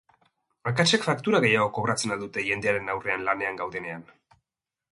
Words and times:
Akatsek 0.71 1.03
faktura 1.07 1.41
gehiago 1.43 1.67
kobratzen 1.75 2.15
al 2.15 2.23
dute 2.25 2.45
jendearen 2.47 2.89
aurrean 2.97 3.29
lanean 3.29 3.61
gaudenean? 3.61 4.09